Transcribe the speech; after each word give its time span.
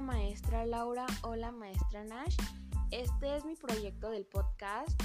Maestra 0.00 0.64
Laura, 0.64 1.06
hola 1.22 1.52
maestra 1.52 2.04
Nash. 2.04 2.36
Este 2.90 3.36
es 3.36 3.44
mi 3.44 3.54
proyecto 3.54 4.08
del 4.08 4.24
podcast. 4.24 5.00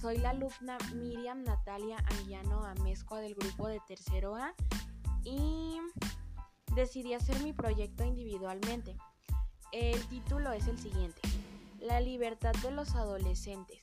Soy 0.00 0.18
la 0.18 0.30
alumna 0.30 0.76
Miriam 0.94 1.44
Natalia 1.44 1.98
Anguiano 2.10 2.64
Amezcua 2.64 3.20
del 3.20 3.34
grupo 3.34 3.68
de 3.68 3.80
tercero 3.86 4.34
A 4.34 4.52
y 5.22 5.78
decidí 6.74 7.14
hacer 7.14 7.40
mi 7.42 7.52
proyecto 7.52 8.04
individualmente. 8.04 8.96
El 9.72 10.04
título 10.08 10.50
es 10.52 10.66
el 10.66 10.78
siguiente, 10.78 11.20
La 11.78 12.00
libertad 12.00 12.52
de 12.62 12.72
los 12.72 12.96
adolescentes, 12.96 13.80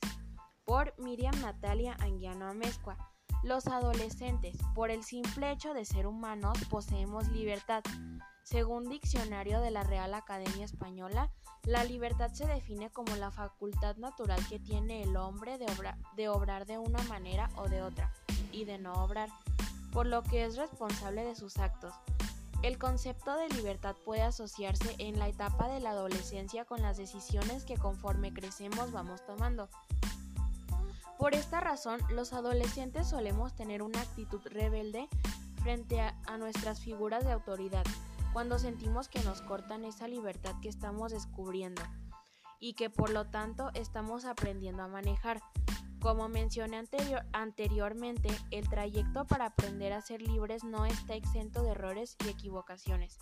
por 0.64 0.92
Miriam 0.98 1.40
Natalia 1.40 1.96
Anguiano 2.00 2.46
Amezcua. 2.46 2.96
Los 3.42 3.68
adolescentes, 3.68 4.56
por 4.74 4.90
el 4.90 5.02
simple 5.02 5.50
hecho 5.50 5.72
de 5.72 5.84
ser 5.84 6.06
humanos, 6.06 6.58
poseemos 6.68 7.28
libertad 7.28 7.82
según 8.48 8.88
diccionario 8.88 9.60
de 9.60 9.70
la 9.70 9.82
Real 9.82 10.14
Academia 10.14 10.64
Española, 10.64 11.30
la 11.64 11.84
libertad 11.84 12.32
se 12.32 12.46
define 12.46 12.88
como 12.88 13.14
la 13.16 13.30
facultad 13.30 13.96
natural 13.96 14.40
que 14.48 14.58
tiene 14.58 15.02
el 15.02 15.18
hombre 15.18 15.58
de, 15.58 16.28
obrar 16.30 16.64
de 16.64 16.78
una 16.78 17.02
manera 17.02 17.50
o 17.56 17.68
de 17.68 17.82
otra, 17.82 18.10
y 18.50 18.64
de 18.64 18.78
no 18.78 18.94
obrar, 19.04 19.28
por 19.92 20.06
lo 20.06 20.22
que 20.22 20.46
es 20.46 20.56
responsable 20.56 21.24
de 21.24 21.34
sus 21.34 21.58
actos. 21.58 21.92
El 22.62 22.78
concepto 22.78 23.36
de 23.36 23.50
libertad 23.50 23.96
puede 24.02 24.22
asociarse 24.22 24.94
en 24.96 25.18
la 25.18 25.28
etapa 25.28 25.68
de 25.68 25.80
la 25.80 25.90
adolescencia 25.90 26.64
con 26.64 26.80
las 26.80 26.96
decisiones 26.96 27.64
que 27.64 27.76
conforme 27.76 28.32
crecemos 28.32 28.92
vamos 28.92 29.24
tomando. 29.26 29.68
Por 31.18 31.34
esta 31.34 31.60
razón, 31.60 32.00
los 32.08 32.32
adolescentes 32.32 33.08
solemos 33.08 33.54
tener 33.54 33.82
una 33.82 34.00
actitud 34.00 34.40
rebelde 34.46 35.06
frente 35.62 36.00
a 36.00 36.38
nuestras 36.38 36.80
figuras 36.80 37.24
de 37.24 37.32
autoridad, 37.32 37.84
cuando 38.32 38.58
sentimos 38.58 39.08
que 39.08 39.22
nos 39.24 39.42
cortan 39.42 39.84
esa 39.84 40.08
libertad 40.08 40.54
que 40.60 40.68
estamos 40.68 41.12
descubriendo 41.12 41.82
y 42.60 42.74
que 42.74 42.90
por 42.90 43.10
lo 43.10 43.26
tanto 43.26 43.70
estamos 43.74 44.24
aprendiendo 44.24 44.82
a 44.82 44.88
manejar. 44.88 45.40
Como 46.00 46.28
mencioné 46.28 46.82
anteriormente, 47.32 48.28
el 48.50 48.68
trayecto 48.68 49.26
para 49.26 49.46
aprender 49.46 49.92
a 49.92 50.00
ser 50.00 50.22
libres 50.22 50.62
no 50.62 50.86
está 50.86 51.14
exento 51.14 51.62
de 51.62 51.70
errores 51.70 52.16
y 52.24 52.28
equivocaciones. 52.28 53.18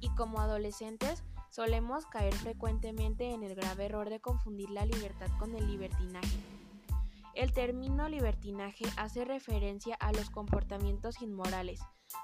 Y 0.00 0.10
como 0.10 0.40
adolescentes 0.40 1.22
solemos 1.50 2.06
caer 2.06 2.34
frecuentemente 2.34 3.32
en 3.32 3.42
el 3.42 3.54
grave 3.54 3.86
error 3.86 4.10
de 4.10 4.20
confundir 4.20 4.70
la 4.70 4.84
libertad 4.84 5.28
con 5.38 5.54
el 5.54 5.66
libertinaje. 5.66 6.38
El 7.34 7.52
término 7.52 8.08
libertinaje 8.08 8.84
hace 8.96 9.24
referencia 9.24 9.94
a 9.94 10.12
los 10.12 10.28
comportamientos 10.28 11.22
inmorales, 11.22 11.80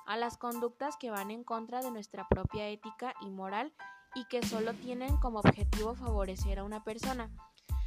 a 0.07 0.17
las 0.17 0.37
conductas 0.37 0.97
que 0.97 1.11
van 1.11 1.31
en 1.31 1.45
contra 1.45 1.83
de 1.83 1.91
nuestra 1.91 2.27
propia 2.29 2.69
ética 2.69 3.15
y 3.21 3.31
moral 3.31 3.73
y 4.15 4.25
que 4.27 4.43
solo 4.47 4.75
tienen 4.75 5.17
como 5.17 5.41
objetivo 5.41 5.95
favorecer 5.95 6.59
a 6.59 6.65
una 6.65 6.85
persona, 6.85 7.31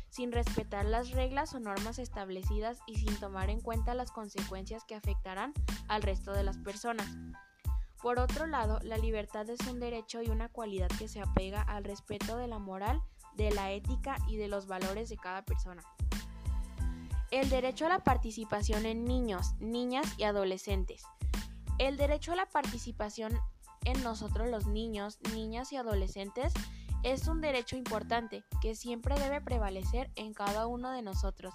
sin 0.09 0.31
respetar 0.31 0.86
las 0.86 1.12
reglas 1.12 1.53
o 1.53 1.59
normas 1.59 2.00
establecidas 2.00 2.80
y 2.88 2.95
sin 2.95 3.16
tomar 3.20 3.50
en 3.50 3.62
cuenta 3.62 3.94
las 3.94 4.12
consecuencias 4.12 4.84
que 4.86 4.95
afectarán 4.95 5.53
al 5.88 6.02
resto 6.02 6.34
de 6.34 6.44
las 6.44 6.58
personas. 6.58 7.08
Por 8.02 8.20
otro 8.20 8.45
lado, 8.45 8.80
la 8.84 8.98
libertad 8.98 9.50
es 9.50 9.59
un 9.68 9.80
derecho 9.80 10.22
y 10.22 10.30
una 10.30 10.50
cualidad 10.50 10.90
que 11.00 11.08
se 11.08 11.20
apega 11.20 11.62
al 11.62 11.84
respeto 11.84 12.38
de 12.38 12.48
la 12.48 12.59
moral, 12.59 13.02
de 13.36 13.52
la 13.52 13.72
ética 13.72 14.18
y 14.28 14.38
de 14.38 14.48
los 14.48 14.68
valores 14.68 15.09
de 15.09 15.18
cada 15.18 15.44
persona. 15.44 15.81
El 17.31 17.50
derecho 17.50 17.88
a 17.88 17.90
la 17.90 18.00
participación 18.00 18.86
en 18.86 19.03
niños, 19.03 19.53
niñas 19.59 20.08
y 20.18 20.23
adolescentes. 20.23 21.03
El 21.80 21.95
derecho 21.95 22.33
a 22.33 22.36
la 22.36 22.47
participación 22.47 23.39
en 23.86 24.02
nosotros 24.03 24.50
los 24.50 24.66
niños, 24.66 25.20
niñas 25.33 25.72
y 25.72 25.78
adolescentes 25.78 26.51
es 27.03 27.28
un 27.28 27.40
derecho 27.40 27.78
importante 27.78 28.44
que 28.62 28.75
siempre 28.75 29.18
debe 29.19 29.41
prevalecer 29.41 30.12
en 30.16 30.34
cada 30.34 30.66
uno 30.66 30.91
de 30.91 31.03
nosotros, 31.03 31.53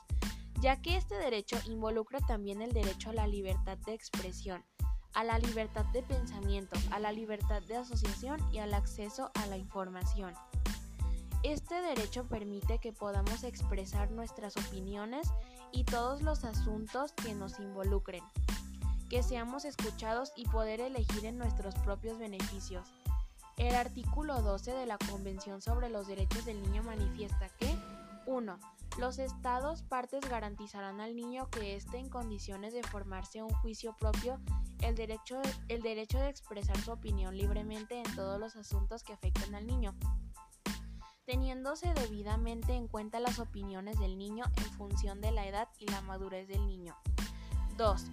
ya 0.61 0.81
que 0.81 0.97
este 0.97 1.17
derecho 1.17 1.59
involucra 1.67 2.21
también 2.21 2.63
el 2.63 2.73
derecho 2.73 3.11
a 3.11 3.15
la 3.15 3.27
libertad 3.27 3.79
de 3.79 3.95
expresión, 3.95 4.65
a 5.13 5.25
la 5.25 5.41
libertad 5.41 5.85
de 5.87 6.05
pensamiento, 6.05 6.79
a 6.93 7.01
la 7.01 7.11
libertad 7.11 7.61
de 7.63 7.79
asociación 7.79 8.41
y 8.53 8.59
al 8.59 8.75
acceso 8.75 9.33
a 9.35 9.47
la 9.47 9.57
información. 9.57 10.35
Este 11.43 11.75
derecho 11.83 12.29
permite 12.29 12.79
que 12.79 12.93
podamos 12.93 13.43
expresar 13.43 14.13
nuestras 14.13 14.57
opiniones 14.57 15.29
y 15.73 15.83
todos 15.83 16.23
los 16.23 16.45
asuntos 16.45 17.13
que 17.13 17.35
nos 17.35 17.59
involucren, 17.59 18.23
que 19.13 19.23
seamos 19.23 19.67
escuchados 19.67 20.33
y 20.37 20.47
poder 20.47 20.81
elegir 20.81 21.27
en 21.27 21.37
nuestros 21.37 21.75
propios 21.75 22.19
beneficios. 22.19 22.89
El 23.59 23.75
artículo 23.75 24.41
12 24.41 24.73
de 24.73 24.87
la 24.87 24.97
Convención 24.97 25.61
sobre 25.61 25.91
los 25.91 26.07
Derechos 26.07 26.47
del 26.47 26.63
Niño 26.63 26.83
manifiesta 26.83 27.51
que 27.59 27.77
1. 28.25 28.59
Los 28.97 29.19
estados 29.19 29.83
partes 29.83 30.23
garantizarán 30.31 31.03
al 31.03 31.15
niño 31.15 31.51
que 31.51 31.77
esté 31.77 31.99
en 31.99 32.09
condiciones 32.09 32.73
de 32.73 32.83
formarse 32.83 33.43
un 33.43 33.51
juicio 33.51 33.95
propio, 34.01 34.41
el 34.81 34.95
derecho, 34.95 35.43
el 35.69 35.83
derecho 35.83 36.19
de 36.19 36.31
expresar 36.31 36.79
su 36.79 36.93
opinión 36.93 37.37
libremente 37.37 37.99
en 37.99 38.17
todos 38.17 38.41
los 38.41 38.57
asuntos 38.57 39.05
que 39.05 39.13
afecten 39.13 39.55
al 39.55 39.67
niño 39.67 39.95
teniéndose 41.27 41.93
debidamente 41.95 42.73
en 42.73 42.89
cuenta 42.89 43.21
las 43.21 43.39
opiniones 43.39 43.99
del 44.01 44.19
niño 44.19 44.45
en 44.57 44.73
función 44.73 45.21
de 45.21 45.33
la 45.33 45.47
edad 45.47 45.69
y 45.79 45.87
la 45.87 46.01
madurez 46.01 46.49
del 46.49 46.67
niño. 46.67 46.97
2. 47.77 48.07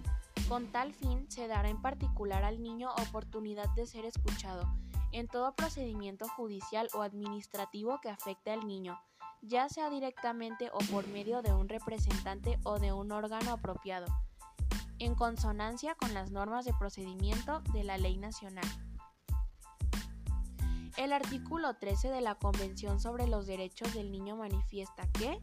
Con 0.50 0.66
tal 0.72 0.92
fin 0.92 1.30
se 1.30 1.46
dará 1.46 1.68
en 1.68 1.80
particular 1.80 2.42
al 2.42 2.60
niño 2.60 2.90
oportunidad 3.08 3.68
de 3.76 3.86
ser 3.86 4.04
escuchado 4.04 4.64
en 5.12 5.28
todo 5.28 5.54
procedimiento 5.54 6.26
judicial 6.28 6.88
o 6.92 7.02
administrativo 7.02 8.00
que 8.00 8.10
afecte 8.10 8.50
al 8.50 8.66
niño, 8.66 9.00
ya 9.42 9.68
sea 9.68 9.90
directamente 9.90 10.68
o 10.72 10.78
por 10.90 11.06
medio 11.06 11.40
de 11.42 11.52
un 11.52 11.68
representante 11.68 12.58
o 12.64 12.80
de 12.80 12.92
un 12.92 13.12
órgano 13.12 13.52
apropiado, 13.52 14.06
en 14.98 15.14
consonancia 15.14 15.94
con 15.94 16.14
las 16.14 16.32
normas 16.32 16.64
de 16.64 16.74
procedimiento 16.74 17.60
de 17.72 17.84
la 17.84 17.96
ley 17.96 18.16
nacional. 18.16 18.66
El 20.96 21.12
artículo 21.12 21.74
13 21.74 22.08
de 22.08 22.22
la 22.22 22.34
Convención 22.34 22.98
sobre 22.98 23.28
los 23.28 23.46
Derechos 23.46 23.94
del 23.94 24.10
Niño 24.10 24.34
manifiesta 24.34 25.06
que 25.12 25.40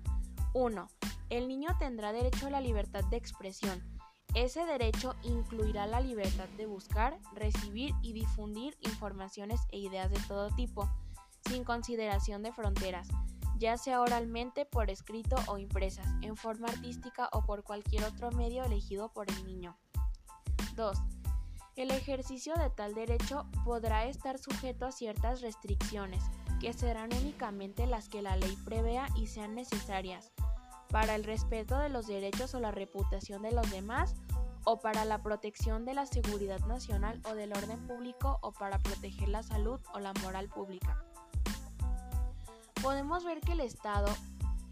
1. 0.53 0.90
El 1.29 1.47
niño 1.47 1.69
tendrá 1.79 2.12
derecho 2.12 2.47
a 2.47 2.50
la 2.50 2.59
libertad 2.59 3.06
de 3.06 3.16
expresión. 3.16 3.97
Ese 4.38 4.64
derecho 4.68 5.16
incluirá 5.24 5.88
la 5.88 6.00
libertad 6.00 6.48
de 6.58 6.68
buscar, 6.68 7.18
recibir 7.34 7.96
y 8.03 8.14
difundir 8.14 8.78
informaciones 8.81 9.62
e 9.72 9.80
ideas 9.80 10.12
de 10.12 10.20
todo 10.28 10.52
tipo, 10.52 10.88
sin 11.50 11.64
consideración 11.64 12.44
de 12.44 12.52
fronteras, 12.52 13.08
ya 13.58 13.78
sea 13.78 14.00
oralmente, 14.00 14.68
por 14.68 14.92
escrito 14.92 15.38
o 15.47 15.58
impresas, 15.58 16.06
en 16.22 16.38
forma 16.38 16.68
artística 16.68 17.30
o 17.34 17.47
por 17.47 17.64
cualquier 17.64 18.03
otro 18.03 18.30
medio 18.30 18.64
elegido 18.64 19.12
por 19.12 19.28
el 19.28 19.44
niño. 19.44 19.76
2. 20.76 21.00
El 21.76 21.90
ejercicio 21.90 22.53
de 22.58 22.70
tal 22.70 22.94
derecho 22.94 23.47
podrá 23.66 24.06
estar 24.06 24.38
sujeto 24.38 24.86
a 24.86 24.92
ciertas 24.92 25.42
restricciones, 25.42 26.24
que 26.62 26.74
serán 26.74 27.09
únicamente 27.12 27.88
las 27.88 28.08
que 28.08 28.22
la 28.22 28.38
ley 28.38 28.56
prevea 28.64 29.08
y 29.16 29.26
sean 29.26 29.56
necesarias, 29.56 30.31
para 30.90 31.16
el 31.16 31.24
respeto 31.24 31.80
de 31.80 31.90
los 31.90 32.08
derechos 32.08 32.53
o 32.53 32.59
la 32.59 32.72
reputación 32.72 33.42
de 33.42 33.52
los 33.52 33.70
demás, 33.72 34.16
o 34.69 34.81
para 34.81 35.05
la 35.05 35.23
protección 35.23 35.85
de 35.85 35.94
la 35.94 36.05
seguridad 36.05 36.59
nacional 36.66 37.22
o 37.23 37.35
del 37.35 37.53
orden 37.53 37.88
público, 37.88 38.38
o 38.41 38.51
para 38.51 38.79
proteger 38.79 39.29
la 39.29 39.41
salud 39.41 39.79
o 39.94 40.00
la 40.00 40.11
moral 40.22 40.50
pública. 40.50 41.01
Podemos 42.83 43.23
ver 43.23 43.39
que 43.39 43.53
el 43.53 43.61
Estado, 43.61 44.09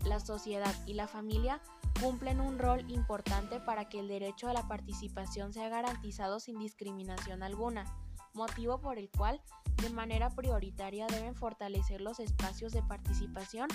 la 0.04 0.20
sociedad 0.20 0.76
y 0.86 0.96
la 0.96 1.08
familia 1.08 1.62
cumplen 2.02 2.42
un 2.42 2.60
rol 2.60 2.84
importante 2.92 3.62
para 3.62 3.88
que 3.88 4.02
el 4.02 4.10
derecho 4.10 4.50
a 4.50 4.54
la 4.54 4.68
participación 4.68 5.54
sea 5.54 5.70
garantizado 5.70 6.42
sin 6.42 6.60
discriminación 6.60 7.42
alguna, 7.42 7.86
motivo 8.34 8.82
por 8.82 8.98
el 8.98 9.10
cual 9.10 9.42
de 9.82 9.92
manera 9.92 10.30
prioritaria 10.30 11.08
deben 11.08 11.36
fortalecer 11.36 12.02
los 12.02 12.20
espacios 12.20 12.74
de 12.74 12.84
participación 12.84 13.70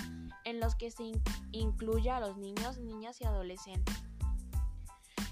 en 0.45 0.59
los 0.59 0.75
que 0.75 0.91
se 0.91 1.13
incluya 1.51 2.17
a 2.17 2.19
los 2.19 2.37
niños, 2.37 2.77
niñas 2.77 3.19
y 3.21 3.25
adolescentes. 3.25 4.10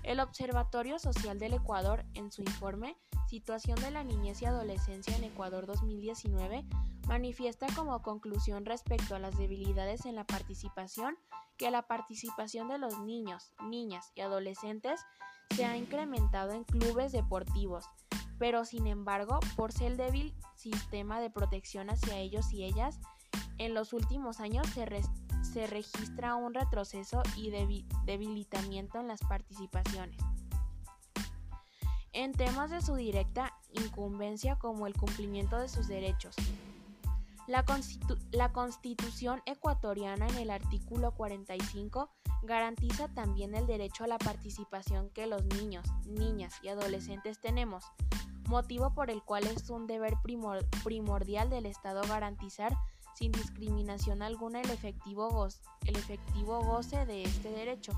El 0.10 0.22
Observatorio 0.22 0.98
Social 0.98 1.38
del 1.38 1.54
Ecuador, 1.54 2.04
en 2.16 2.32
su 2.32 2.42
informe 2.42 2.98
Situación 3.28 3.80
de 3.80 3.92
la 3.92 4.04
Niñez 4.04 4.42
y 4.42 4.46
Adolescencia 4.46 5.16
en 5.16 5.24
Ecuador 5.24 5.68
2019, 5.68 6.66
manifiesta 7.08 7.68
como 7.76 8.02
conclusión 8.02 8.66
respecto 8.66 9.14
a 9.14 9.20
las 9.20 9.38
debilidades 9.38 10.08
en 10.08 10.16
la 10.16 10.24
participación 10.24 11.16
que 11.58 11.70
la 11.70 11.84
participación 11.84 12.70
de 12.70 12.80
los 12.80 12.98
niños, 13.02 13.54
niñas 13.70 14.12
y 14.16 14.22
adolescentes 14.22 15.00
se 15.56 15.66
ha 15.66 15.78
incrementado 15.78 16.54
en 16.54 16.64
clubes 16.64 17.12
deportivos, 17.12 17.86
pero 18.40 18.66
sin 18.66 18.88
embargo, 18.88 19.40
por 19.56 19.72
ser 19.72 19.92
el 19.92 19.98
débil 19.98 20.34
sistema 20.56 21.22
de 21.22 21.30
protección 21.30 21.92
hacia 21.92 22.18
ellos 22.18 22.52
y 22.52 22.64
ellas, 22.64 23.00
en 23.60 23.76
los 23.76 23.94
últimos 23.94 24.40
años 24.40 24.66
se, 24.70 24.88
se 25.42 25.68
registra 25.68 26.36
un 26.36 26.54
retroceso 26.54 27.24
y 27.36 27.52
debilitamiento 28.06 29.00
en 29.00 29.08
las 29.08 29.20
participaciones. 29.22 30.18
En 32.12 32.34
temas 32.34 32.72
de 32.72 32.82
su 32.82 32.96
directa 32.96 33.54
incumbencia 33.74 34.58
como 34.58 34.88
el 34.88 34.96
cumplimiento 34.96 35.58
de 35.60 35.70
sus 35.70 35.88
derechos, 35.88 36.36
La, 37.48 38.52
Constitución 38.52 39.42
ecuatoriana 39.46 40.28
en 40.28 40.36
el 40.36 40.50
artículo 40.50 41.12
45 41.12 42.10
garantiza 42.44 43.08
también 43.10 43.56
el 43.56 43.68
derecho 43.68 44.04
a 44.04 44.08
la 44.08 44.18
participación 44.18 45.10
que 45.10 45.28
los 45.28 45.44
niños, 45.46 45.86
niñas 46.06 46.54
y 46.62 46.70
adolescentes 46.70 47.40
tenemos, 47.40 47.86
motivo 48.48 48.94
por 48.94 49.10
el 49.10 49.24
cual 49.24 49.46
es 49.48 49.70
un 49.70 49.88
deber 49.88 50.16
primordial 50.84 51.50
del 51.50 51.66
Estado 51.66 52.02
garantizar 52.08 52.76
sin 53.14 53.32
discriminación 53.32 54.22
alguna 54.22 54.62
el 54.62 54.70
efectivo, 54.70 55.30
goce, 55.30 55.62
el 55.86 55.96
efectivo 55.96 56.62
goce 56.62 57.06
de 57.06 57.24
este 57.24 57.50
derecho. 57.50 57.92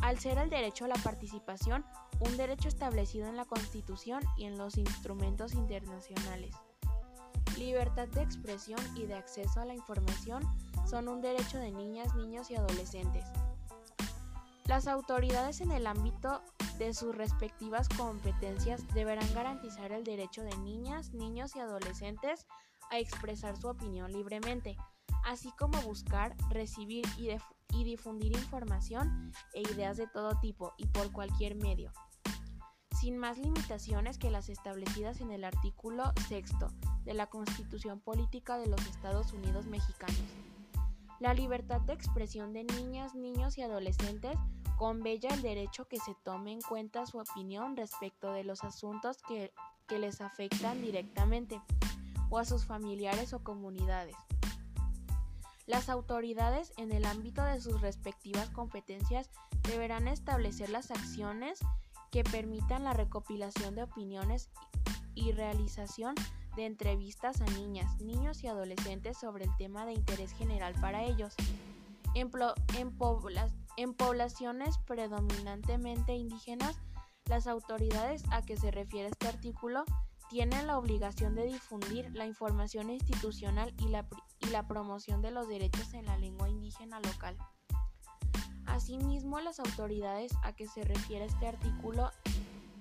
Al 0.00 0.18
ser 0.18 0.38
el 0.38 0.50
derecho 0.50 0.84
a 0.84 0.88
la 0.88 0.94
participación 0.96 1.84
un 2.20 2.36
derecho 2.36 2.68
establecido 2.68 3.28
en 3.28 3.36
la 3.36 3.44
Constitución 3.44 4.22
y 4.36 4.44
en 4.44 4.58
los 4.58 4.76
instrumentos 4.76 5.54
internacionales. 5.54 6.54
Libertad 7.56 8.08
de 8.08 8.22
expresión 8.22 8.80
y 8.96 9.06
de 9.06 9.14
acceso 9.14 9.60
a 9.60 9.64
la 9.64 9.74
información 9.74 10.42
son 10.88 11.08
un 11.08 11.20
derecho 11.20 11.58
de 11.58 11.72
niñas, 11.72 12.14
niños 12.14 12.50
y 12.50 12.56
adolescentes. 12.56 13.24
Las 14.68 14.86
autoridades 14.86 15.62
en 15.62 15.72
el 15.72 15.86
ámbito 15.86 16.42
de 16.78 16.92
sus 16.92 17.16
respectivas 17.16 17.88
competencias 17.88 18.86
deberán 18.92 19.32
garantizar 19.32 19.92
el 19.92 20.04
derecho 20.04 20.42
de 20.42 20.54
niñas, 20.58 21.14
niños 21.14 21.56
y 21.56 21.60
adolescentes 21.60 22.46
a 22.90 22.98
expresar 22.98 23.56
su 23.56 23.68
opinión 23.68 24.12
libremente, 24.12 24.76
así 25.24 25.50
como 25.58 25.80
buscar, 25.80 26.36
recibir 26.50 27.06
y, 27.16 27.34
difundir 27.82 28.36
información 28.36 29.32
e 29.54 29.62
ideas 29.62 29.96
de 29.96 30.06
todo 30.06 30.38
tipo 30.38 30.74
y 30.76 30.86
por 30.86 31.10
cualquier 31.12 31.54
medio, 31.54 31.90
sin 33.00 33.16
más 33.16 33.38
limitaciones 33.38 34.18
que 34.18 34.30
las 34.30 34.50
establecidas 34.50 35.22
en 35.22 35.30
el 35.30 35.44
artículo 35.44 36.12
sexto 36.28 36.68
de 37.04 37.14
la 37.14 37.28
Constitución 37.28 38.00
Política 38.00 38.58
de 38.58 38.66
los 38.66 38.86
Estados 38.86 39.32
Unidos 39.32 39.64
Mexicanos. 39.64 40.57
La 41.20 41.34
libertad 41.34 41.80
de 41.80 41.94
expresión 41.94 42.52
de 42.52 42.64
niñas, 42.64 43.14
niños 43.14 43.58
y 43.58 43.62
adolescentes 43.62 44.38
convella 44.76 45.30
el 45.30 45.42
derecho 45.42 45.88
que 45.88 45.98
se 45.98 46.14
tome 46.22 46.52
en 46.52 46.60
cuenta 46.60 47.06
su 47.06 47.18
opinión 47.18 47.76
respecto 47.76 48.32
de 48.32 48.44
los 48.44 48.62
asuntos 48.62 49.18
que, 49.26 49.52
que 49.88 49.98
les 49.98 50.20
afectan 50.20 50.80
directamente 50.80 51.60
o 52.30 52.38
a 52.38 52.44
sus 52.44 52.64
familiares 52.64 53.32
o 53.32 53.42
comunidades. 53.42 54.14
Las 55.66 55.88
autoridades 55.88 56.72
en 56.76 56.92
el 56.92 57.04
ámbito 57.04 57.42
de 57.42 57.60
sus 57.60 57.80
respectivas 57.80 58.48
competencias 58.50 59.28
deberán 59.68 60.06
establecer 60.06 60.70
las 60.70 60.92
acciones 60.92 61.58
que 62.10 62.22
permitan 62.22 62.84
la 62.84 62.94
recopilación 62.94 63.74
de 63.74 63.82
opiniones 63.82 64.50
y 65.14 65.32
realización 65.32 66.14
de 66.58 66.66
entrevistas 66.66 67.40
a 67.40 67.44
niñas, 67.44 68.00
niños 68.00 68.42
y 68.42 68.48
adolescentes 68.48 69.16
sobre 69.16 69.44
el 69.44 69.56
tema 69.58 69.86
de 69.86 69.92
interés 69.92 70.32
general 70.32 70.74
para 70.80 71.04
ellos. 71.04 71.32
En, 72.14 72.32
poblaciones 73.96 74.78
predominantemente 74.78 76.16
indígenas, 76.16 76.76
las 77.26 77.46
autoridades 77.46 78.24
a 78.32 78.42
que 78.42 78.56
se 78.56 78.72
refiere 78.72 79.08
este 79.08 79.28
artículo 79.28 79.84
tienen 80.30 80.66
la 80.66 80.78
obligación 80.78 81.36
de 81.36 81.44
difundir 81.44 82.10
la 82.12 82.26
información 82.26 82.90
institucional 82.90 83.72
y 83.78 83.90
la, 83.90 84.08
y 84.40 84.46
la 84.46 84.66
promoción 84.66 85.22
de 85.22 85.30
los 85.30 85.46
derechos 85.46 85.94
en 85.94 86.06
la 86.06 86.18
lengua 86.18 86.48
indígena 86.48 86.98
local. 86.98 87.36
Asimismo, 88.66 89.38
las 89.38 89.60
autoridades 89.60 90.32
a 90.42 90.54
que 90.54 90.66
se 90.66 90.82
refiere 90.82 91.26
este 91.26 91.46
artículo 91.46 92.10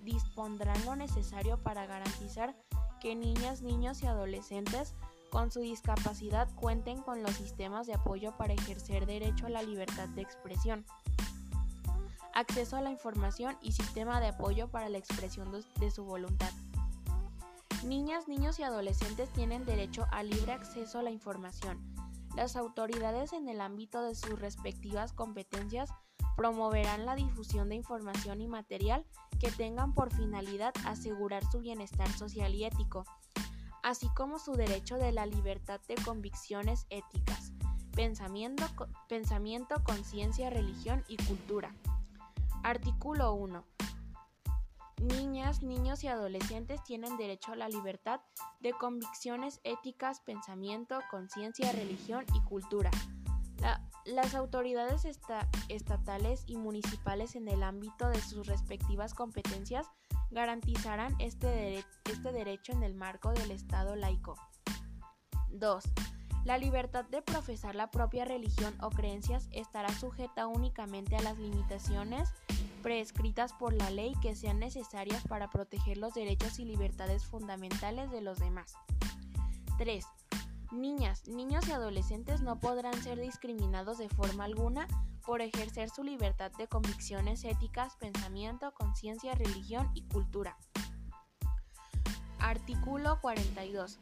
dispondrán 0.04 0.84
lo 0.84 0.96
necesario 0.96 1.62
para 1.62 1.86
garantizar 1.86 2.56
que 3.00 3.16
niñas, 3.16 3.62
niños 3.62 4.02
y 4.04 4.08
adolescentes 4.08 4.94
con 5.30 5.52
su 5.52 5.60
discapacidad 5.60 6.48
cuenten 6.56 7.02
con 7.02 7.22
los 7.22 7.36
sistemas 7.36 7.88
de 7.88 7.94
apoyo 7.94 8.36
para 8.38 8.54
ejercer 8.54 9.06
derecho 9.06 9.48
a 9.48 9.50
la 9.50 9.62
libertad 9.62 10.08
de 10.10 10.22
expresión, 10.22 10.86
acceso 12.34 12.78
a 12.78 12.82
la 12.82 12.92
información 12.92 13.58
y 13.62 13.74
sistema 13.74 14.20
de 14.22 14.28
apoyo 14.28 14.70
para 14.70 14.90
la 14.90 14.98
expresión 14.98 15.52
de 15.80 15.92
su 15.92 16.04
voluntad. 16.04 16.52
Niñas, 17.84 18.28
niños 18.28 18.60
y 18.60 18.64
adolescentes 18.64 19.32
tienen 19.34 19.66
derecho 19.66 20.08
a 20.12 20.24
libre 20.24 20.52
acceso 20.52 21.00
a 21.00 21.04
la 21.04 21.12
información. 21.12 21.80
Las 22.36 22.56
autoridades 22.56 23.34
en 23.34 23.48
el 23.50 23.62
ámbito 23.62 24.02
de 24.02 24.16
sus 24.16 24.40
respectivas 24.40 25.14
competencias 25.14 25.92
promoverán 26.38 27.08
la 27.08 27.16
difusión 27.16 27.68
de 27.68 27.76
información 27.76 28.40
y 28.42 28.48
material 28.48 29.04
que 29.40 29.52
tengan 29.52 29.94
por 29.94 30.14
finalidad 30.14 30.72
asegurar 30.86 31.44
su 31.52 31.60
bienestar 31.60 32.08
social 32.10 32.54
y 32.54 32.64
ético, 32.64 33.06
así 33.84 34.08
como 34.16 34.38
su 34.38 34.54
derecho 34.54 34.98
de 34.98 35.12
la 35.12 35.26
libertad 35.26 35.82
de 35.88 35.96
convicciones 35.96 36.86
éticas, 36.92 37.54
pensamiento, 37.96 38.64
pensamiento 39.10 39.84
conciencia, 39.84 40.52
religión 40.52 41.04
y 41.08 41.18
cultura. 41.18 41.76
Artículo 42.64 43.34
1. 43.34 43.66
Niñas, 45.02 45.64
niños 45.64 46.04
y 46.04 46.08
adolescentes 46.08 46.84
tienen 46.84 47.18
derecho 47.18 47.54
a 47.54 47.56
la 47.56 47.68
libertad 47.68 48.22
de 48.60 48.74
convicciones 48.74 49.60
éticas, 49.64 50.22
pensamiento, 50.22 51.00
conciencia, 51.10 51.72
religión 51.72 52.26
y 52.36 52.42
cultura. 52.42 52.92
Las 54.06 54.36
autoridades 54.36 55.06
estatales 55.70 56.44
y 56.48 56.58
municipales 56.58 57.36
en 57.36 57.48
el 57.48 57.64
ámbito 57.64 58.10
de 58.10 58.22
sus 58.22 58.48
respectivas 58.48 59.14
competencias 59.14 59.88
garantizarán 60.32 61.16
este, 61.20 61.84
este 62.06 62.32
derecho 62.32 62.72
en 62.74 62.84
el 62.84 62.94
marco 62.94 63.32
del 63.32 63.52
Estado 63.52 63.96
laico. 63.96 64.36
2. 65.50 65.84
La 66.46 66.58
libertad 66.58 67.06
de 67.06 67.22
profesar 67.22 67.76
la 67.76 67.92
propia 67.92 68.24
religión 68.24 68.74
o 68.82 68.90
creencias 68.90 69.50
estará 69.52 69.90
sujeta 69.90 70.48
únicamente 70.48 71.18
a 71.18 71.22
las 71.22 71.38
limitaciones 71.38 72.30
prescritas 72.82 73.52
por 73.52 73.74
la 73.74 73.90
ley 73.90 74.14
que 74.22 74.36
sean 74.36 74.60
necesarias 74.60 75.24
para 75.28 75.50
proteger 75.50 75.98
los 75.98 76.14
derechos 76.14 76.60
y 76.60 76.66
libertades 76.66 77.26
fundamentales 77.26 78.12
de 78.12 78.22
los 78.22 78.40
demás. 78.40 78.76
3. 79.78 80.06
Niñas, 80.72 81.28
niños 81.28 81.66
y 81.68 81.72
adolescentes 81.72 82.42
no 82.42 82.60
podrán 82.60 83.02
ser 83.02 83.20
discriminados 83.20 83.98
de 83.98 84.10
forma 84.10 84.44
alguna 84.44 84.88
por 85.26 85.42
ejercer 85.42 85.90
su 85.90 86.04
libertad 86.04 86.52
de 86.58 86.68
convicciones 86.68 87.46
éticas, 87.46 87.96
pensamiento, 87.96 88.74
conciencia, 88.74 89.34
religión 89.36 89.90
y 89.94 90.04
cultura. 90.04 90.58
Artículo 92.40 93.20
42. 93.22 93.98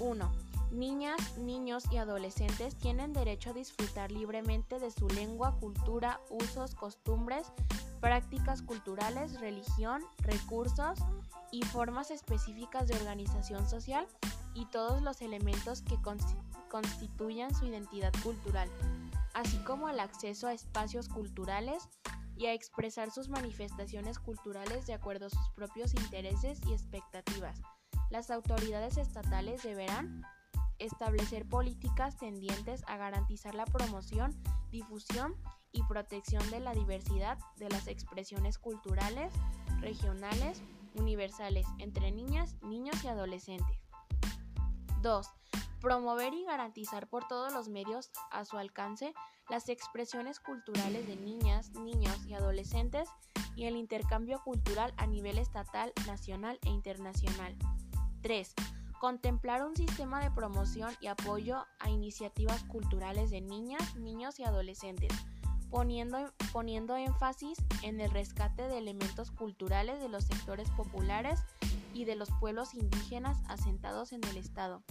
1. 0.00 0.32
Niñas, 0.70 1.38
niños 1.38 1.84
y 1.90 1.96
adolescentes 1.96 2.76
tienen 2.76 3.14
derecho 3.14 3.50
a 3.50 3.54
disfrutar 3.54 4.12
libremente 4.12 4.78
de 4.78 4.90
su 4.90 5.08
lengua, 5.08 5.56
cultura, 5.58 6.20
usos, 6.28 6.74
costumbres, 6.74 7.46
prácticas 8.00 8.60
culturales, 8.60 9.40
religión, 9.40 10.02
recursos 10.18 10.98
y 11.50 11.62
formas 11.62 12.10
específicas 12.10 12.88
de 12.88 12.96
organización 12.96 13.68
social 13.68 14.06
y 14.54 14.66
todos 14.66 15.02
los 15.02 15.22
elementos 15.22 15.82
que 15.82 15.96
constituyan 16.68 17.54
su 17.54 17.66
identidad 17.66 18.12
cultural, 18.22 18.68
así 19.34 19.58
como 19.58 19.88
el 19.88 20.00
acceso 20.00 20.46
a 20.46 20.52
espacios 20.52 21.08
culturales 21.08 21.88
y 22.36 22.46
a 22.46 22.54
expresar 22.54 23.10
sus 23.10 23.28
manifestaciones 23.28 24.18
culturales 24.18 24.86
de 24.86 24.94
acuerdo 24.94 25.26
a 25.26 25.30
sus 25.30 25.50
propios 25.54 25.94
intereses 25.94 26.60
y 26.66 26.72
expectativas. 26.72 27.60
Las 28.10 28.30
autoridades 28.30 28.96
estatales 28.96 29.62
deberán 29.62 30.22
establecer 30.78 31.46
políticas 31.48 32.16
tendientes 32.16 32.84
a 32.86 32.96
garantizar 32.96 33.54
la 33.54 33.64
promoción, 33.64 34.40
difusión 34.70 35.34
y 35.72 35.82
protección 35.84 36.48
de 36.50 36.60
la 36.60 36.72
diversidad 36.72 37.38
de 37.56 37.68
las 37.68 37.88
expresiones 37.88 38.58
culturales, 38.58 39.32
regionales, 39.80 40.62
universales 40.94 41.66
entre 41.78 42.10
niñas, 42.10 42.56
niños 42.62 43.02
y 43.04 43.08
adolescentes. 43.08 43.78
2. 45.02 45.26
Promover 45.80 46.34
y 46.34 46.44
garantizar 46.44 47.08
por 47.08 47.26
todos 47.28 47.52
los 47.52 47.68
medios 47.68 48.10
a 48.30 48.44
su 48.44 48.58
alcance 48.58 49.14
las 49.48 49.68
expresiones 49.68 50.40
culturales 50.40 51.06
de 51.06 51.16
niñas, 51.16 51.70
niños 51.70 52.26
y 52.26 52.34
adolescentes 52.34 53.08
y 53.56 53.64
el 53.64 53.76
intercambio 53.76 54.40
cultural 54.44 54.92
a 54.96 55.06
nivel 55.06 55.38
estatal, 55.38 55.92
nacional 56.06 56.58
e 56.64 56.70
internacional. 56.70 57.56
3. 58.22 58.54
Contemplar 59.00 59.64
un 59.64 59.76
sistema 59.76 60.20
de 60.20 60.30
promoción 60.30 60.92
y 61.00 61.06
apoyo 61.06 61.64
a 61.78 61.88
iniciativas 61.88 62.64
culturales 62.64 63.30
de 63.30 63.40
niñas, 63.40 63.96
niños 63.96 64.38
y 64.40 64.44
adolescentes 64.44 65.12
poniendo, 65.70 66.32
poniendo 66.52 66.96
énfasis 66.96 67.58
en 67.82 68.00
el 68.00 68.10
rescate 68.10 68.68
de 68.68 68.78
elementos 68.78 69.30
culturales 69.30 70.00
de 70.00 70.08
los 70.08 70.24
sectores 70.24 70.70
populares 70.70 71.40
y 71.94 72.04
de 72.04 72.16
los 72.16 72.30
pueblos 72.40 72.74
indígenas 72.74 73.38
asentados 73.48 74.12
en 74.12 74.24
el 74.24 74.36
Estado. 74.36 74.82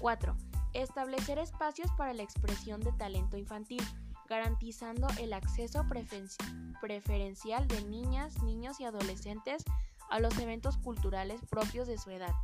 4. 0.00 0.36
Establecer 0.72 1.38
espacios 1.38 1.90
para 1.96 2.14
la 2.14 2.22
expresión 2.22 2.80
de 2.80 2.92
talento 2.92 3.36
infantil, 3.36 3.82
garantizando 4.28 5.06
el 5.20 5.32
acceso 5.32 5.84
preferencial 6.80 7.68
de 7.68 7.82
niñas, 7.84 8.42
niños 8.42 8.80
y 8.80 8.84
adolescentes 8.84 9.64
a 10.10 10.20
los 10.20 10.38
eventos 10.38 10.76
culturales 10.78 11.40
propios 11.50 11.86
de 11.86 11.98
su 11.98 12.10
edad. 12.10 12.34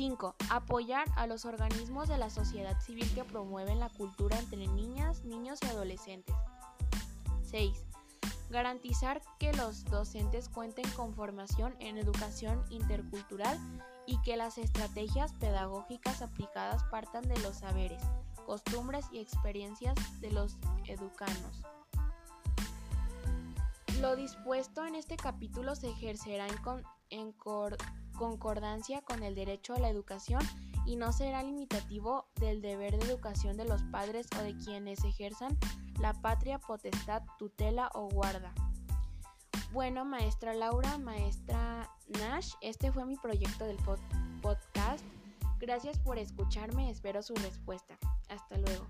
5. 0.00 0.34
Apoyar 0.48 1.06
a 1.14 1.26
los 1.26 1.44
organismos 1.44 2.08
de 2.08 2.16
la 2.16 2.30
sociedad 2.30 2.80
civil 2.80 3.06
que 3.14 3.22
promueven 3.22 3.78
la 3.78 3.90
cultura 3.90 4.38
entre 4.38 4.66
niñas, 4.66 5.24
niños 5.26 5.58
y 5.62 5.66
adolescentes. 5.66 6.34
6. 7.42 7.84
Garantizar 8.48 9.20
que 9.38 9.52
los 9.52 9.84
docentes 9.84 10.48
cuenten 10.48 10.88
con 10.92 11.12
formación 11.12 11.76
en 11.80 11.98
educación 11.98 12.64
intercultural 12.70 13.58
y 14.06 14.18
que 14.22 14.38
las 14.38 14.56
estrategias 14.56 15.34
pedagógicas 15.34 16.22
aplicadas 16.22 16.82
partan 16.84 17.28
de 17.28 17.38
los 17.40 17.56
saberes, 17.56 18.02
costumbres 18.46 19.04
y 19.12 19.18
experiencias 19.18 19.96
de 20.22 20.30
los 20.30 20.56
educanos. 20.86 21.60
Lo 24.00 24.16
dispuesto 24.16 24.86
en 24.86 24.94
este 24.94 25.18
capítulo 25.18 25.74
se 25.74 25.90
ejercerá 25.90 26.46
en, 27.10 27.32
concordancia 28.20 29.00
con 29.00 29.22
el 29.22 29.34
derecho 29.34 29.72
a 29.72 29.78
la 29.78 29.88
educación 29.88 30.42
y 30.84 30.96
no 30.96 31.10
será 31.10 31.42
limitativo 31.42 32.26
del 32.34 32.60
deber 32.60 32.98
de 32.98 33.06
educación 33.06 33.56
de 33.56 33.64
los 33.64 33.82
padres 33.84 34.26
o 34.38 34.42
de 34.42 34.54
quienes 34.58 35.02
ejerzan 35.04 35.56
la 35.98 36.12
patria 36.12 36.58
potestad, 36.58 37.22
tutela 37.38 37.90
o 37.94 38.10
guarda. 38.10 38.52
Bueno, 39.72 40.04
maestra 40.04 40.52
Laura, 40.52 40.98
maestra 40.98 41.90
Nash, 42.08 42.52
este 42.60 42.92
fue 42.92 43.06
mi 43.06 43.16
proyecto 43.16 43.64
del 43.64 43.78
podcast. 44.42 45.02
Gracias 45.58 45.98
por 45.98 46.18
escucharme, 46.18 46.90
espero 46.90 47.22
su 47.22 47.34
respuesta. 47.36 47.96
Hasta 48.28 48.58
luego. 48.58 48.86